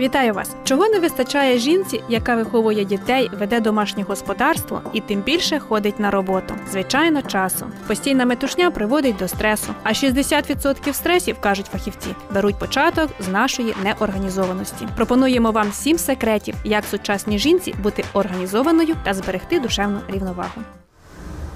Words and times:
Вітаю 0.00 0.34
вас! 0.34 0.50
Чого 0.64 0.88
не 0.88 0.98
вистачає 0.98 1.58
жінці, 1.58 2.00
яка 2.08 2.36
виховує 2.36 2.84
дітей, 2.84 3.30
веде 3.32 3.60
домашнє 3.60 4.02
господарство 4.02 4.82
і 4.92 5.00
тим 5.00 5.20
більше 5.20 5.58
ходить 5.58 6.00
на 6.00 6.10
роботу? 6.10 6.54
Звичайно, 6.70 7.22
часу. 7.22 7.66
Постійна 7.86 8.26
метушня 8.26 8.70
приводить 8.70 9.16
до 9.16 9.28
стресу. 9.28 9.74
А 9.82 9.88
60% 9.88 10.92
стресів, 10.92 11.36
кажуть 11.40 11.66
фахівці, 11.66 12.08
беруть 12.34 12.58
початок 12.58 13.10
з 13.20 13.28
нашої 13.28 13.74
неорганізованості. 13.84 14.88
Пропонуємо 14.96 15.50
вам 15.50 15.72
сім 15.72 15.98
секретів, 15.98 16.54
як 16.64 16.84
сучасній 16.84 17.38
жінці 17.38 17.74
бути 17.82 18.04
організованою 18.12 18.96
та 19.04 19.14
зберегти 19.14 19.60
душевну 19.60 20.00
рівновагу. 20.08 20.60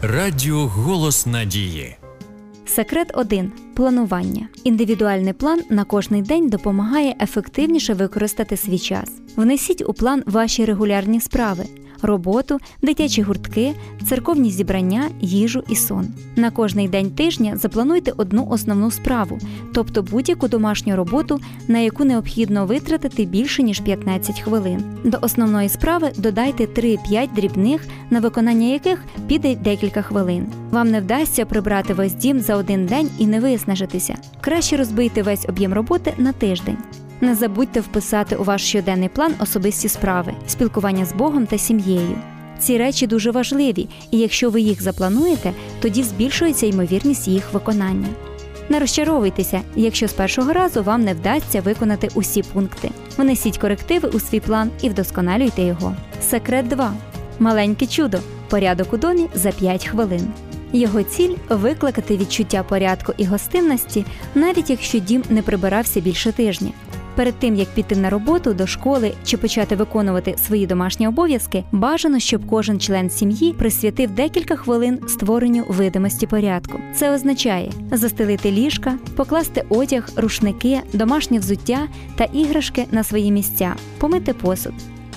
Радіо 0.03 0.67
Голос 0.67 1.27
Надії. 1.27 1.97
Секрет 2.67 3.11
1. 3.15 3.53
планування. 3.75 4.49
Індивідуальний 4.65 5.33
план 5.33 5.63
на 5.71 5.85
кожний 5.85 6.23
день 6.23 6.49
допомагає 6.49 7.17
ефективніше 7.21 7.95
використати 7.95 8.57
свій 8.57 8.79
час. 8.79 9.11
Внесіть 9.37 9.83
у 9.89 9.93
план 9.93 10.23
ваші 10.27 10.65
регулярні 10.65 11.21
справи. 11.21 11.65
Роботу, 12.05 12.59
дитячі 12.83 13.23
гуртки, 13.23 13.73
церковні 14.09 14.51
зібрання, 14.51 15.09
їжу 15.21 15.63
і 15.69 15.77
сон. 15.77 16.09
На 16.37 16.51
кожний 16.51 16.89
день 16.89 17.11
тижня 17.11 17.57
заплануйте 17.57 18.13
одну 18.17 18.47
основну 18.51 18.91
справу, 18.91 19.39
тобто 19.75 20.03
будь-яку 20.03 20.49
домашню 20.49 20.97
роботу, 20.97 21.41
на 21.69 21.79
яку 21.79 22.05
необхідно 22.05 22.67
витратити 22.67 23.25
більше 23.25 23.63
ніж 23.63 23.81
15 23.81 24.41
хвилин. 24.41 24.85
До 25.05 25.19
основної 25.21 25.69
справи 25.69 26.13
додайте 26.17 26.65
3-5 26.65 27.35
дрібних, 27.35 27.87
на 28.11 28.21
виконання 28.21 28.67
яких 28.67 29.05
піде 29.27 29.55
декілька 29.55 30.03
хвилин. 30.03 30.47
Вам 30.71 30.91
не 30.91 31.01
вдасться 31.01 31.47
прибрати 31.47 31.95
весь 31.95 32.15
дім 32.15 32.41
за 32.41 32.57
один 32.57 32.87
день 32.87 33.11
і 33.19 33.27
не 33.27 33.41
виснажитися. 33.41 34.17
Краще 34.41 34.77
розбийте 34.77 35.23
весь 35.23 35.49
об'єм 35.49 35.73
роботи 35.73 36.15
на 36.19 36.33
тиждень. 36.33 36.77
Не 37.25 37.35
забудьте 37.35 37.81
вписати 37.81 38.37
у 38.37 38.45
ваш 38.45 38.63
щоденний 38.63 39.09
план 39.09 39.35
особисті 39.41 39.89
справи, 39.89 40.35
спілкування 40.47 41.05
з 41.05 41.13
Богом 41.13 41.47
та 41.47 41.59
сім'єю. 41.59 42.19
Ці 42.59 42.79
речі 42.79 43.07
дуже 43.07 43.31
важливі, 43.31 43.89
і 44.11 44.19
якщо 44.19 44.51
ви 44.51 44.61
їх 44.61 44.83
заплануєте, 44.83 45.53
тоді 45.81 46.03
збільшується 46.03 46.67
ймовірність 46.67 47.29
їх 47.29 47.53
виконання. 47.53 48.09
Не 48.69 48.79
розчаровуйтеся, 48.79 49.61
якщо 49.77 50.09
з 50.09 50.13
першого 50.13 50.53
разу 50.53 50.83
вам 50.83 51.05
не 51.05 51.15
вдасться 51.15 51.61
виконати 51.61 52.09
усі 52.15 52.43
пункти. 52.43 52.91
Внесіть 53.17 53.59
корективи 53.59 54.09
у 54.09 54.21
свій 54.21 54.41
план 54.41 54.71
і 54.83 54.89
вдосконалюйте 54.89 55.63
його. 55.63 55.97
Секрет 56.23 56.69
2. 56.69 56.93
Маленьке 57.39 57.87
чудо. 57.87 58.19
Порядок 58.49 58.93
у 58.93 58.97
домі 58.97 59.27
за 59.35 59.51
5 59.51 59.87
хвилин. 59.87 60.29
Його 60.73 61.03
ціль 61.03 61.35
викликати 61.49 62.17
відчуття 62.17 62.63
порядку 62.63 63.13
і 63.17 63.25
гостинності, 63.25 64.05
навіть 64.35 64.71
якщо 64.71 64.99
дім 64.99 65.23
не 65.31 65.43
прибирався 65.43 66.01
більше 66.01 66.33
тижня. 66.33 66.71
Перед 67.15 67.35
тим 67.35 67.55
як 67.55 67.69
піти 67.69 67.97
на 67.97 68.11
роботу 68.11 68.55
до 68.55 68.67
школи 68.67 69.13
чи 69.25 69.37
почати 69.37 69.77
виконувати 69.77 70.35
свої 70.47 70.67
домашні 70.67 71.09
обов'язки, 71.09 71.65
бажано, 71.73 72.19
щоб 72.19 72.47
кожен 72.47 72.81
член 72.81 73.11
сім'ї 73.11 73.53
присвятив 73.53 74.11
декілька 74.11 74.57
хвилин 74.57 74.99
створенню 75.09 75.65
видимості 75.69 76.27
порядку. 76.27 76.79
Це 76.95 77.15
означає 77.15 77.71
застелити 77.93 78.51
ліжка, 78.51 78.99
покласти 79.17 79.65
одяг, 79.69 80.09
рушники, 80.17 80.81
домашнє 80.93 81.39
взуття 81.39 81.89
та 82.17 82.25
іграшки 82.25 82.87
на 82.91 83.05
свої 83.05 83.33
місця, 83.33 83.75
помити 83.99 84.33
посуд. 84.33 84.75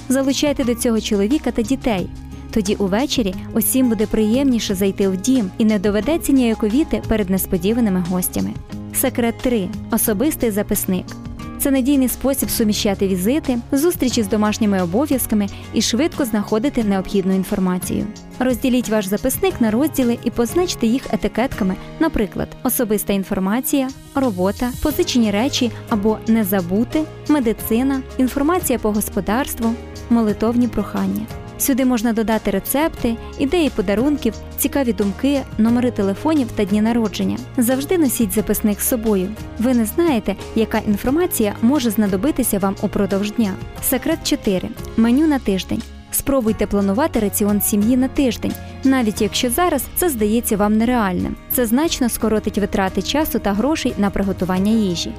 Залучайте 0.09 0.63
до 0.63 0.75
цього 0.75 1.01
чоловіка 1.01 1.51
та 1.51 1.61
дітей. 1.61 2.09
Тоді 2.51 2.75
увечері 2.75 3.35
усім 3.53 3.89
буде 3.89 4.05
приємніше 4.05 4.75
зайти 4.75 5.07
в 5.07 5.17
дім 5.17 5.51
і 5.57 5.65
не 5.65 5.79
доведеться 5.79 6.31
ніяковіти 6.31 7.01
перед 7.07 7.29
несподіваними 7.29 8.03
гостями. 8.09 8.49
Секрет 8.93 9.35
3. 9.37 9.69
особистий 9.91 10.51
записник. 10.51 11.05
Це 11.59 11.71
надійний 11.71 12.07
спосіб 12.07 12.49
суміщати 12.49 13.07
візити, 13.07 13.57
зустрічі 13.71 14.23
з 14.23 14.27
домашніми 14.27 14.81
обов'язками 14.81 15.47
і 15.73 15.81
швидко 15.81 16.25
знаходити 16.25 16.83
необхідну 16.83 17.35
інформацію. 17.35 18.07
Розділіть 18.39 18.89
ваш 18.89 19.05
записник 19.05 19.61
на 19.61 19.71
розділи 19.71 20.17
і 20.23 20.31
позначте 20.31 20.87
їх 20.87 21.13
етикетками, 21.13 21.75
наприклад, 21.99 22.47
особиста 22.63 23.13
інформація, 23.13 23.89
робота, 24.15 24.71
позичені 24.83 25.31
речі 25.31 25.71
або 25.89 26.17
не 26.27 26.43
забути, 26.43 27.03
медицина, 27.29 28.01
інформація 28.17 28.79
по 28.79 28.91
господарству, 28.91 29.73
молитовні 30.09 30.67
прохання. 30.67 31.21
Сюди 31.59 31.85
можна 31.85 32.13
додати 32.13 32.51
рецепти, 32.51 33.15
ідеї 33.39 33.69
подарунків, 33.69 34.33
цікаві 34.57 34.93
думки, 34.93 35.41
номери 35.57 35.91
телефонів 35.91 36.47
та 36.55 36.65
дні 36.65 36.81
народження. 36.81 37.37
Завжди 37.57 37.97
носіть 37.97 38.31
записник 38.31 38.81
з 38.81 38.87
собою. 38.87 39.29
Ви 39.59 39.73
не 39.73 39.85
знаєте, 39.85 40.35
яка 40.55 40.77
інформація 40.77 41.55
може 41.61 41.89
знадобитися 41.89 42.59
вам 42.59 42.75
упродовж 42.81 43.31
дня. 43.31 43.53
Секрет 43.83 44.19
4. 44.23 44.69
меню 44.97 45.27
на 45.27 45.39
тиждень. 45.39 45.81
Спробуйте 46.11 46.67
планувати 46.67 47.19
раціон 47.19 47.61
сім'ї 47.61 47.97
на 47.97 48.07
тиждень, 48.07 48.53
навіть 48.83 49.21
якщо 49.21 49.49
зараз 49.49 49.83
це 49.95 50.09
здається 50.09 50.57
вам 50.57 50.77
нереальним. 50.77 51.35
Це 51.51 51.65
значно 51.65 52.09
скоротить 52.09 52.57
витрати 52.57 53.01
часу 53.01 53.39
та 53.39 53.53
грошей 53.53 53.93
на 53.97 54.09
приготування 54.09 54.71
їжі. 54.71 55.11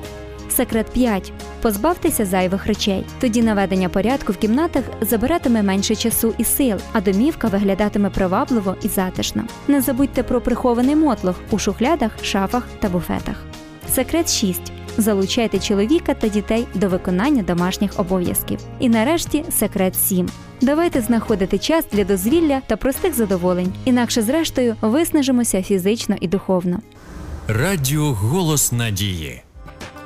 Секрет 0.58 0.86
5. 0.86 1.32
Позбавтеся 1.62 2.26
зайвих 2.26 2.66
речей. 2.66 3.04
Тоді 3.20 3.42
наведення 3.42 3.88
порядку 3.88 4.32
в 4.32 4.36
кімнатах 4.36 4.84
забиратиме 5.00 5.62
менше 5.62 5.96
часу 5.96 6.34
і 6.38 6.44
сил, 6.44 6.76
а 6.92 7.00
домівка 7.00 7.48
виглядатиме 7.48 8.10
привабливо 8.10 8.76
і 8.82 8.88
затишно. 8.88 9.44
Не 9.69 9.80
забудьте 9.80 10.22
про 10.22 10.41
прихований 10.41 10.96
мотлох 10.96 11.36
у 11.50 11.58
шухлядах, 11.58 12.24
шафах 12.24 12.69
та 12.80 12.88
буфетах. 12.88 13.34
Секрет 13.94 14.32
6. 14.32 14.60
Залучайте 14.96 15.58
чоловіка 15.58 16.14
та 16.14 16.28
дітей 16.28 16.66
до 16.75 16.88
виконання 16.88 17.42
домашніх 17.42 18.00
обов'язків. 18.00 18.58
І 18.78 18.88
нарешті 18.88 19.44
секрет 19.50 19.96
7. 19.96 20.28
Давайте 20.60 21.00
знаходити 21.00 21.58
час 21.58 21.84
для 21.92 22.04
дозвілля 22.04 22.60
та 22.66 22.76
простих 22.76 23.14
задоволень, 23.14 23.72
інакше, 23.84 24.22
зрештою, 24.22 24.76
виснажимося 24.80 25.62
фізично 25.62 26.16
і 26.20 26.28
духовно. 26.28 26.78
Радіо 27.48 28.12
Голос 28.12 28.72
Надії. 28.72 29.42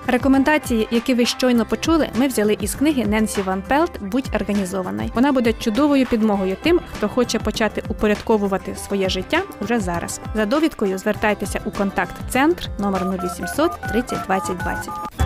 Рекомендації, 0.06 0.88
які 0.90 1.14
ви 1.14 1.26
щойно 1.26 1.66
почули, 1.66 2.08
ми 2.14 2.28
взяли 2.28 2.56
із 2.60 2.74
книги 2.74 3.06
Ненсі 3.06 3.42
Ван 3.42 3.62
Пелт 3.68 3.90
Будь 4.00 4.30
організований. 4.34 5.12
Вона 5.14 5.32
буде 5.32 5.52
чудовою 5.52 6.06
підмогою 6.06 6.56
тим, 6.62 6.80
хто 6.96 7.08
хоче 7.08 7.38
почати 7.38 7.82
упорядковувати 7.88 8.76
своє 8.76 9.08
життя 9.08 9.42
уже 9.60 9.80
зараз. 9.80 10.20
За 10.34 10.46
довідкою 10.46 10.98
звертайтеся 10.98 11.60
у 11.64 11.70
контакт-центр 11.70 12.68
номер 12.78 13.02
0800 13.04 13.72
30 13.92 14.18
20 14.26 14.56
20. 14.56 15.21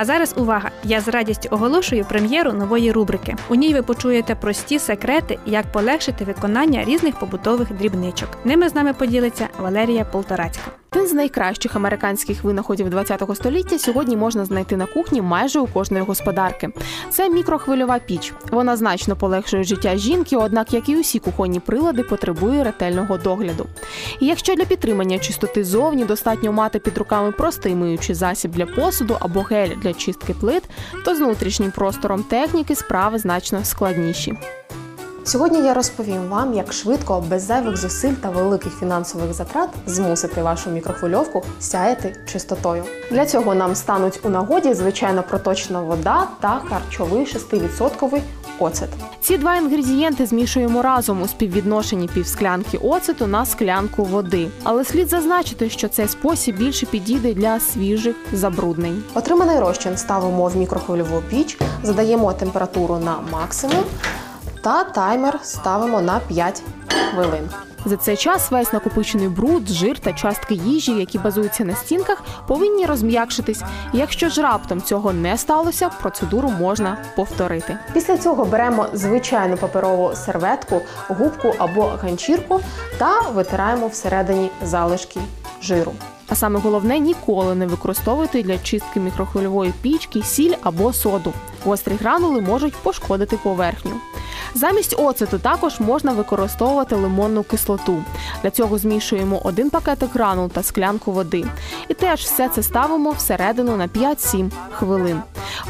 А 0.00 0.04
зараз 0.04 0.34
увага! 0.36 0.70
Я 0.84 1.00
з 1.00 1.08
радістю 1.08 1.48
оголошую 1.52 2.04
прем'єру 2.04 2.52
нової 2.52 2.92
рубрики. 2.92 3.36
У 3.48 3.54
ній 3.54 3.74
ви 3.74 3.82
почуєте 3.82 4.34
прості 4.34 4.78
секрети, 4.78 5.38
як 5.46 5.72
полегшити 5.72 6.24
виконання 6.24 6.84
різних 6.84 7.18
побутових 7.18 7.72
дрібничок. 7.72 8.28
Ними 8.44 8.68
з 8.68 8.74
нами 8.74 8.92
поділиться 8.92 9.48
Валерія 9.58 10.04
Полторацька. 10.04 10.70
Один 10.92 11.06
з 11.06 11.12
найкращих 11.12 11.76
американських 11.76 12.44
винаходів 12.44 12.94
ХХ 12.94 13.36
століття 13.36 13.78
сьогодні 13.78 14.16
можна 14.16 14.44
знайти 14.44 14.76
на 14.76 14.86
кухні 14.86 15.22
майже 15.22 15.60
у 15.60 15.66
кожної 15.66 16.04
господарки. 16.04 16.68
Це 17.10 17.30
мікрохвильова 17.30 17.98
піч. 17.98 18.32
Вона 18.50 18.76
значно 18.76 19.16
полегшує 19.16 19.64
життя 19.64 19.96
жінки, 19.96 20.36
однак, 20.36 20.72
як 20.72 20.88
і 20.88 20.96
усі 20.96 21.18
кухонні 21.18 21.60
прилади, 21.60 22.02
потребує 22.02 22.64
ретельного 22.64 23.18
догляду. 23.18 23.66
І 24.20 24.26
якщо 24.26 24.54
для 24.54 24.64
підтримання 24.64 25.18
чистоти 25.18 25.64
зовні 25.64 26.04
достатньо 26.04 26.52
мати 26.52 26.78
під 26.78 26.98
руками 26.98 27.32
простий 27.32 27.74
миючий 27.74 28.14
засіб 28.14 28.50
для 28.50 28.66
посуду 28.66 29.16
або 29.20 29.40
гель 29.40 29.70
для 29.88 29.94
чистки 29.94 30.34
плит, 30.34 30.62
то 31.04 31.14
з 31.14 31.18
внутрішнім 31.18 31.70
простором 31.70 32.22
техніки 32.22 32.74
справи 32.74 33.18
значно 33.18 33.64
складніші. 33.64 34.38
Сьогодні 35.24 35.58
я 35.58 35.74
розповім 35.74 36.28
вам, 36.28 36.54
як 36.54 36.72
швидко, 36.72 37.24
без 37.28 37.42
зайвих 37.42 37.76
зусиль 37.76 38.12
та 38.12 38.30
великих 38.30 38.78
фінансових 38.78 39.32
затрат 39.32 39.68
змусити 39.86 40.42
вашу 40.42 40.70
мікрохвильовку 40.70 41.44
сяяти 41.60 42.16
чистотою. 42.32 42.84
Для 43.10 43.26
цього 43.26 43.54
нам 43.54 43.74
стануть 43.74 44.20
у 44.22 44.28
нагоді 44.28 44.74
звичайно 44.74 45.22
проточна 45.22 45.80
вода 45.80 46.28
та 46.40 46.60
харчовий 46.68 47.24
6% 47.24 48.20
оцет. 48.58 48.88
Ці 49.20 49.38
два 49.38 49.56
інгредієнти 49.56 50.26
змішуємо 50.26 50.82
разом 50.82 51.22
у 51.22 51.28
співвідношенні 51.28 52.08
півсклянки 52.08 52.78
оцету 52.78 53.26
на 53.26 53.46
склянку 53.46 54.04
води. 54.04 54.48
Але 54.62 54.84
слід 54.84 55.08
зазначити, 55.08 55.70
що 55.70 55.88
цей 55.88 56.08
спосіб 56.08 56.56
більше 56.56 56.86
підійде 56.86 57.34
для 57.34 57.60
свіжих 57.60 58.16
забруднень. 58.32 59.02
Отриманий 59.14 59.58
розчин 59.58 59.96
ставимо 59.96 60.48
в 60.48 60.56
мікрохвильову 60.56 61.22
піч, 61.30 61.58
задаємо 61.82 62.32
температуру 62.32 62.98
на 62.98 63.16
максимум 63.32 63.84
та 64.62 64.84
таймер 64.84 65.40
ставимо 65.42 66.00
на 66.00 66.20
5 66.20 66.62
хвилин. 67.14 67.48
За 67.88 67.96
цей 67.96 68.16
час 68.16 68.50
весь 68.50 68.72
накопичений 68.72 69.28
бруд, 69.28 69.68
жир 69.68 69.98
та 69.98 70.12
частки 70.12 70.54
їжі, 70.54 70.92
які 70.92 71.18
базуються 71.18 71.64
на 71.64 71.74
стінках, 71.74 72.22
повинні 72.46 72.86
розм'якшитись. 72.86 73.62
Якщо 73.92 74.28
ж 74.28 74.42
раптом 74.42 74.82
цього 74.82 75.12
не 75.12 75.38
сталося, 75.38 75.88
процедуру 75.88 76.48
можна 76.48 76.96
повторити. 77.16 77.78
Після 77.92 78.18
цього 78.18 78.44
беремо 78.44 78.86
звичайну 78.92 79.56
паперову 79.56 80.14
серветку, 80.14 80.80
губку 81.08 81.54
або 81.58 81.82
ганчірку 81.82 82.60
та 82.98 83.20
витираємо 83.20 83.86
всередині 83.88 84.50
залишки 84.62 85.20
жиру. 85.62 85.92
А 86.28 86.34
саме 86.34 86.60
головне 86.60 86.98
ніколи 86.98 87.54
не 87.54 87.66
використовуйте 87.66 88.42
для 88.42 88.58
чистки 88.58 89.00
мікрохвильової 89.00 89.74
пічки 89.82 90.22
сіль 90.22 90.54
або 90.62 90.92
соду. 90.92 91.32
Гострі 91.64 91.92
гранули 92.00 92.40
можуть 92.40 92.76
пошкодити 92.76 93.36
поверхню. 93.42 93.92
Замість 94.54 94.94
оцету 94.98 95.38
також 95.38 95.80
можна 95.80 96.12
використовувати 96.12 96.94
лимонну 96.94 97.42
кислоту. 97.42 98.04
Для 98.42 98.50
цього 98.50 98.78
змішуємо 98.78 99.40
один 99.44 99.70
пакетик 99.70 100.14
гранул 100.14 100.48
та 100.48 100.62
склянку 100.62 101.12
води. 101.12 101.44
І 101.88 101.94
теж 101.94 102.20
все 102.20 102.48
це 102.48 102.62
ставимо 102.62 103.10
всередину 103.10 103.76
на 103.76 103.88
5-7 103.88 104.50
хвилин. 104.70 105.22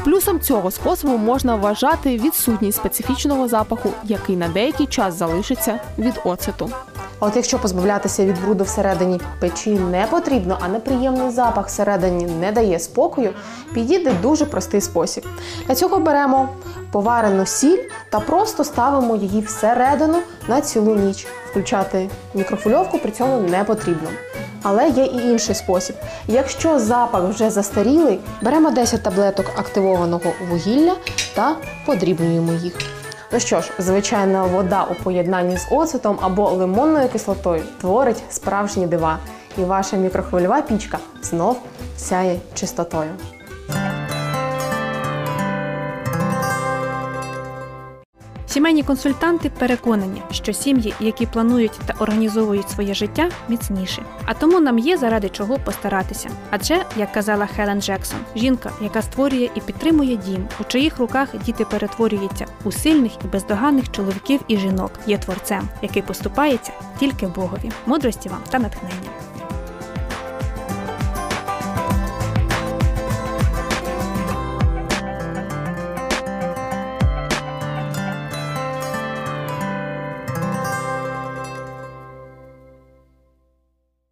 Плюсом 0.03 0.39
цього 0.39 0.71
способу 0.71 1.17
можна 1.17 1.55
вважати 1.55 2.17
відсутність 2.17 2.77
специфічного 2.77 3.47
запаху, 3.47 3.89
який 4.03 4.35
на 4.35 4.47
деякий 4.47 4.87
час 4.87 5.13
залишиться 5.13 5.79
від 5.97 6.13
оцету. 6.23 6.69
А 7.19 7.25
от 7.25 7.35
якщо 7.35 7.59
позбавлятися 7.59 8.25
від 8.25 8.41
бруду 8.41 8.63
всередині 8.63 9.21
печі 9.39 9.69
не 9.69 10.07
потрібно, 10.09 10.57
а 10.61 10.67
неприємний 10.67 11.31
запах 11.31 11.67
всередині 11.67 12.25
не 12.25 12.51
дає 12.51 12.79
спокою, 12.79 13.33
підійде 13.73 14.13
дуже 14.21 14.45
простий 14.45 14.81
спосіб. 14.81 15.25
Для 15.67 15.75
цього 15.75 15.99
беремо 15.99 16.49
поварену 16.91 17.45
сіль 17.45 17.83
та 18.09 18.19
просто 18.19 18.63
ставимо 18.63 19.15
її 19.15 19.41
всередину 19.41 20.17
на 20.47 20.61
цілу 20.61 20.95
ніч. 20.95 21.27
Включати 21.49 22.09
мікрофульовку 22.33 22.99
при 22.99 23.11
цьому 23.11 23.39
не 23.41 23.63
потрібно. 23.63 24.09
Але 24.63 24.89
є 24.89 25.05
і 25.05 25.29
інший 25.29 25.55
спосіб. 25.55 25.95
Якщо 26.27 26.79
запах 26.79 27.23
вже 27.23 27.49
застарілий, 27.49 28.19
беремо 28.41 28.71
10 28.71 29.03
таблеток 29.03 29.45
активованого 29.57 30.33
вугілля 30.49 30.95
та 31.35 31.55
подрібнюємо 31.85 32.53
їх. 32.53 32.73
Ну 33.31 33.39
що 33.39 33.61
ж, 33.61 33.71
звичайна 33.79 34.43
вода 34.43 34.83
у 34.83 35.03
поєднанні 35.03 35.57
з 35.57 35.67
оцетом 35.71 36.19
або 36.21 36.49
лимонною 36.49 37.09
кислотою 37.09 37.63
творить 37.81 38.23
справжні 38.29 38.87
дива, 38.87 39.17
і 39.57 39.61
ваша 39.61 39.97
мікрохвильова 39.97 40.61
пічка 40.61 40.97
знов 41.21 41.57
сяє 41.97 42.39
чистотою. 42.53 43.11
Сімейні 48.49 48.83
консультанти 48.83 49.49
переконані, 49.49 50.21
що 50.31 50.53
сім'ї, 50.53 50.93
які 50.99 51.25
планують 51.25 51.79
та 51.85 51.93
організовують 51.99 52.69
своє 52.69 52.93
життя, 52.93 53.29
міцніші. 53.49 54.01
А 54.25 54.33
тому 54.33 54.59
нам 54.59 54.79
є 54.79 54.97
заради 54.97 55.29
чого 55.29 55.57
постаратися. 55.57 56.29
Адже, 56.49 56.85
як 56.97 57.11
казала 57.11 57.45
Хелен 57.45 57.81
Джексон, 57.81 58.19
жінка, 58.35 58.71
яка 58.81 59.01
створює 59.01 59.49
і 59.55 59.61
підтримує 59.61 60.15
дім, 60.15 60.47
у 60.61 60.63
чиїх 60.63 60.97
руках 60.97 61.29
діти 61.45 61.65
перетворюються 61.65 62.45
у 62.63 62.71
сильних 62.71 63.11
і 63.25 63.27
бездоганних 63.27 63.91
чоловіків 63.91 64.39
і 64.47 64.57
жінок, 64.57 64.91
є 65.07 65.17
творцем, 65.17 65.69
який 65.81 66.01
поступається 66.01 66.73
тільки 66.99 67.27
Богові, 67.27 67.71
мудрості 67.85 68.29
вам 68.29 68.39
та 68.49 68.59
натхнення. 68.59 69.09